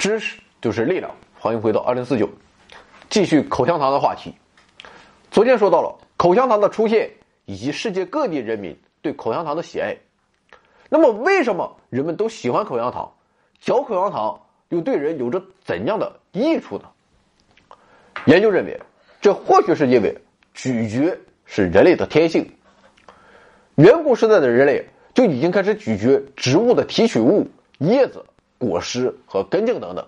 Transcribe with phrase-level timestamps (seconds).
[0.00, 1.14] 知识就是力量。
[1.38, 2.26] 欢迎回到二零四九，
[3.10, 4.34] 继续口香糖的话题。
[5.30, 7.10] 昨天说到了口香糖的出现
[7.44, 9.94] 以及世界各地人民对口香糖的喜爱。
[10.88, 13.12] 那么，为什么人们都喜欢口香糖？
[13.60, 16.84] 嚼口香糖又对人有着怎样的益处呢？
[18.24, 18.80] 研究认为，
[19.20, 20.16] 这或许是因为
[20.54, 21.14] 咀嚼
[21.44, 22.50] 是人类的天性。
[23.74, 27.46] 远古时代的人类就已经开始咀嚼植物的提取物、
[27.80, 28.24] 叶子、
[28.60, 30.06] 果实和根茎等等。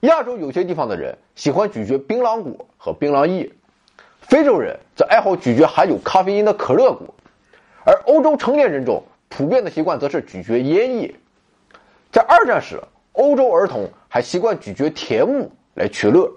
[0.00, 3.52] 亚洲有些地方的人喜欢咀嚼槟榔果和槟榔叶，
[4.22, 7.14] 非洲人则爱好咀嚼含有咖啡因的可乐果，
[7.84, 11.14] 而欧洲成年人中普遍的习惯则是咀嚼烟叶。
[12.10, 12.80] 在二战时，
[13.12, 16.32] 欧洲儿童还习惯咀嚼甜物来取乐。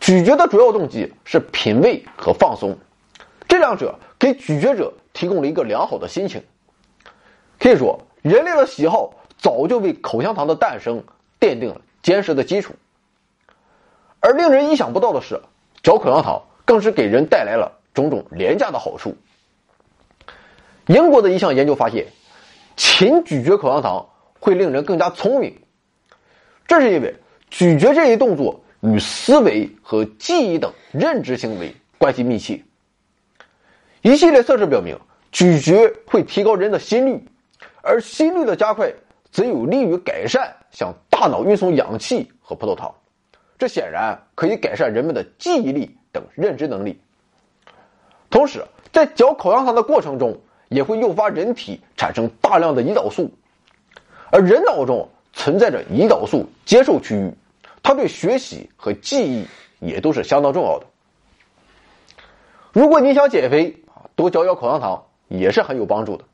[0.00, 2.76] 咀嚼的主要动机是品味和放松，
[3.46, 6.42] 这两者给咀嚼者提供了一个良好的心情。
[7.58, 11.04] 可以说，人类的喜好早就为口香糖的诞生
[11.40, 11.80] 奠定了。
[12.02, 12.74] 坚实的基础，
[14.20, 15.40] 而令人意想不到的是，
[15.82, 19.16] 嚼口香糖更是给人带来了种种廉价的好处。
[20.86, 22.06] 英国的一项研究发现，
[22.76, 25.60] 勤咀嚼口香糖会令人更加聪明，
[26.68, 27.16] 这是因为
[27.50, 32.62] 咀嚼这一动作与思维和记忆等认知行为关系密切。
[34.02, 34.96] 一系列测试表明，
[35.32, 37.26] 咀嚼会提高人的心率，
[37.82, 38.94] 而心率的加快。
[39.36, 42.94] 则有利于改善向大脑运送氧气和葡萄糖，
[43.58, 46.98] 这显然可以改善人们的记忆力等认知能力。
[48.30, 53.30] 同时，在嚼口香糖的过程中，也会诱发人体产生大量的胰岛素，
[54.30, 57.30] 而人脑中存在着胰岛素接受区域，
[57.82, 59.46] 它对学习和记忆
[59.80, 60.86] 也都是相当重要的。
[62.72, 66.24] 如果你想减肥啊，多嚼嚼口香糖也是很有帮助的。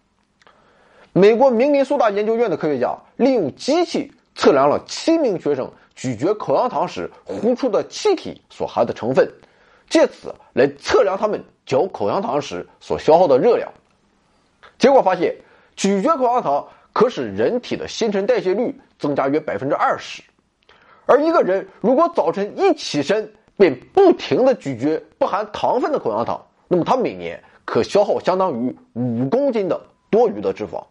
[1.15, 9.31] 美国明尼苏达研究院的科学家利用机器测量了七名学生咀嚼口香糖时呼出的气体所含的成分，
[9.91, 13.71] 借此来测量他们嚼口香糖时所消耗的热量。
[14.79, 15.37] 结果发现，
[15.77, 20.23] 咀嚼口香糖可使人体的新陈代谢率增加约百分之二十，
[21.05, 30.83] 而一个人如果早晨一起身便不停的咀嚼不含糖分的口香糖，那么他每年可消耗相当于五公斤的多余的脂肪。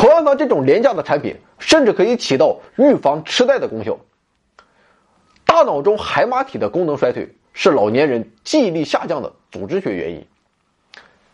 [0.00, 3.98] 口香糖这种廉价的产品，甚至可以起到预防痴呆的功效。
[5.44, 10.26] 大脑中海马体的功能衰退是老年人记忆力下降的组织学原因。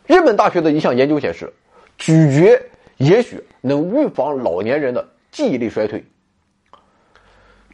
[0.09, 1.53] 日本大学的一项研究显示，
[1.97, 2.61] 咀嚼
[2.97, 6.05] 也许能预防老年人的记忆力衰退。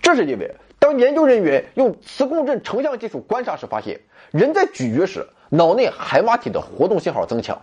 [0.03, 3.99] 这是因为，当研究人员用磁共振成像技术观察时，发现
[4.31, 7.63] 人在咀嚼时，脑内海马体的活动信号增强。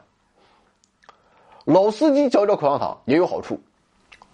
[1.70, 3.60] 老司机嚼嚼口香糖也有好处，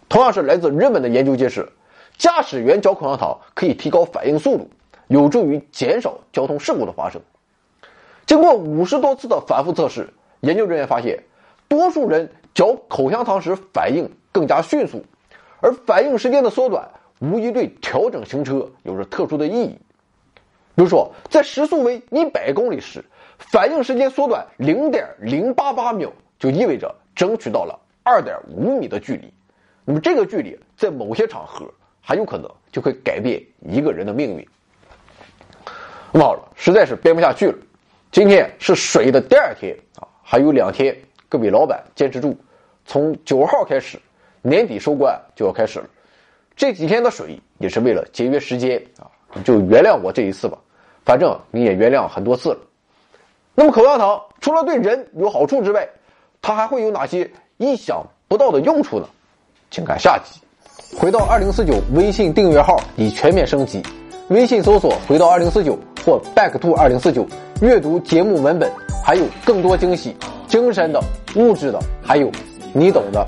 [0.08, 1.70] 同样是来自日本的研究揭示，
[2.18, 4.70] 驾驶员嚼口香糖可以提高反应速度，
[5.08, 7.22] 有助于减少交通事故的发生。
[8.26, 10.10] 经过五十多次的反复测试，
[10.40, 11.22] 研究人员发现，
[11.68, 15.04] 多数人嚼口香糖时反应更加迅速，
[15.60, 19.78] 而反应时间的缩短无疑对调整行车有着特殊的意义。
[20.74, 23.04] 比如说，在时速为一百公里时，
[23.38, 26.10] 反应时间缩短零点零八八秒，
[26.46, 26.94] 就意味着。
[27.16, 29.34] 争取到了二点五米的距离，
[29.86, 31.66] 那么这个距离在某些场合
[32.02, 34.46] 还有可能就会改变一个人的命运。
[36.12, 37.58] 那么好了，实在是编不下去了，
[38.12, 40.94] 今天是水的第二天啊，还有两天，
[41.30, 42.38] 各位老板坚持住，
[42.84, 43.98] 从九号开始，
[44.42, 45.90] 年底收官就要开始了，
[46.54, 49.08] 这几天的水也是为了节约时间啊，
[49.46, 50.58] 就原谅我这一次吧，
[51.06, 52.60] 反正你也原谅很多次了。
[53.54, 55.88] 那么口香糖除了对人有好处之外，
[56.46, 57.28] 它还会有哪些
[57.58, 59.08] 意想不到的用处呢？
[59.72, 60.40] 请看下集。
[60.96, 63.82] 回到二零四九微信订阅号已全面升级，
[64.28, 65.76] 微信搜索“回到二零四九”
[66.06, 67.26] 或 “back to 二零四九”，
[67.62, 68.72] 阅读节目文本，
[69.04, 70.16] 还有更多惊喜，
[70.48, 71.04] 精神的、
[71.36, 72.30] 物质的，还有
[72.74, 73.28] 你懂的。